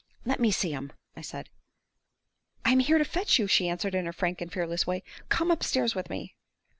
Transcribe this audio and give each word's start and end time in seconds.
"Let 0.25 0.39
me 0.39 0.49
see 0.49 0.71
him!" 0.71 0.93
I 1.15 1.21
said. 1.21 1.51
"I 2.65 2.71
am 2.71 2.79
here 2.79 2.97
to 2.97 3.05
fetch 3.05 3.37
you," 3.37 3.45
she 3.45 3.69
answered, 3.69 3.93
in 3.93 4.07
her 4.07 4.11
frank 4.13 4.41
and 4.41 4.51
fearless 4.51 4.87
way. 4.87 5.03
"Come 5.29 5.51
upstairs 5.51 5.93
with 5.93 6.09
me." 6.09 6.33